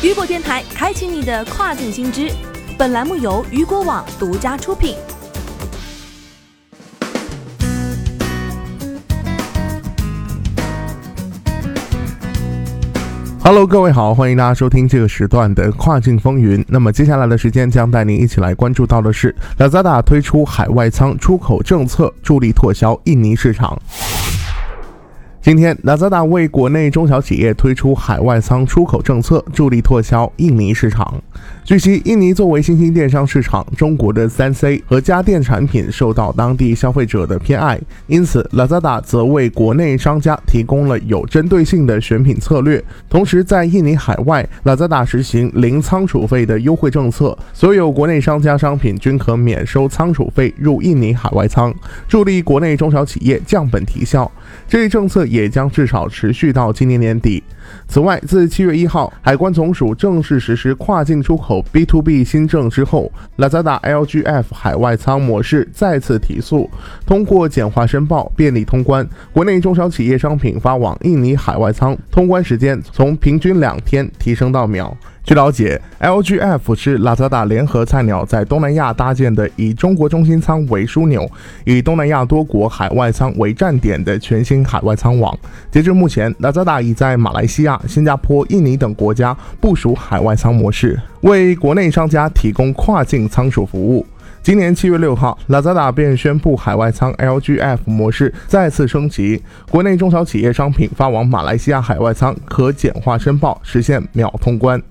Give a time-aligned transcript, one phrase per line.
[0.00, 2.30] 雨果电台开启你的跨境新知。
[2.78, 4.94] 本栏目由雨果网独家出品。
[13.42, 16.64] Hello，各位好，欢迎大家收听这个时段的跨境风云。
[16.68, 23.76] 那么接下来的时间将带您一起来关注到的是，Lazada 推出海外仓出口政策，助力拓销印尼市场。
[25.48, 31.14] 今天，Lazada 为国内中小企业推出海外仓出口政策，助力拓销印尼市场。
[31.64, 42.84] 据悉，印尼作为新兴电商市场，中国的三 C 和家电产品受到当地消费者的偏爱，因此 Lazada 则为国内商家提供了有针对性的选品策略。
[43.08, 51.74] 同时，在印尼海外，Lazada 实行零仓储费的优惠政策，所有国内商家商品均可免收仓储费入印尼海外仓，
[52.06, 54.30] 助力国内中小企业降本提效。
[54.66, 57.42] 这一政策也也将至少持续到今年年底。
[57.86, 66.68] 此外，自七月一号，海关总署正式实施跨境出口 B to B 新政之后，Lazada LGF 海外仓模式再次提速。
[67.06, 74.96] 通过简化申报、便利通关，国内中小企业商品发往印尼海外仓通关时间从平均两天提升到秒。
[75.28, 81.30] 据了解，LGF 是 Lazada 联合菜鸟在东南亚搭建的以中国中心仓为枢纽，
[81.66, 85.38] 以东南亚多国海外仓为站点的全新海外仓网。
[85.70, 94.06] 截至目前，Lazada 已在马来西亚、新加坡、印尼等国家部署海外仓模式，为国内商家提供跨境仓储服务。
[94.42, 104.82] 今年七月六号，Lazada 便宣布海外仓 LGF 模式再次升级，国内中小企业商品发往马来西亚海外仓可简化申报，实现秒通关。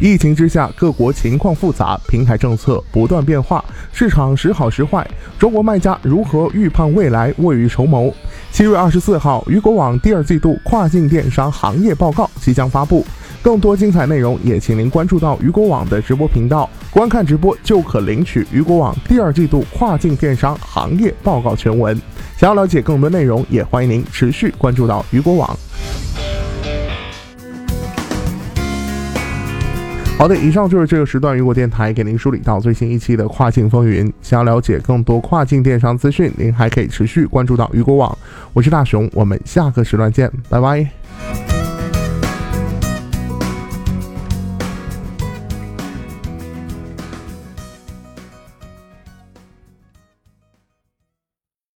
[0.00, 3.62] 疫情之下，各国情况复杂，平台政策不断变化，
[3.92, 5.06] 市场时好时坏，
[5.38, 8.10] 中国卖家如何预判未来，未雨绸缪？
[8.50, 13.04] 七月二十四号，雨果网第二季度跨境电商行业报告即将发布。
[13.42, 21.98] 更多精彩内容，也请您关注到雨果网的直播频道，观看直播就可领取雨果网第二季度跨境电商行业报告全文。
[22.36, 25.58] 想要了解更多内容，也欢迎您持续关注到雨果网。
[30.18, 34.12] 好的，以上就是这个时段雨果电台给您梳理到最新一期的跨境风云。
[34.20, 38.16] 想要了解更多跨境电商资讯，您还可以持续关注到雨果网。
[38.52, 41.49] 我是大熊，我们下个时段见，拜拜。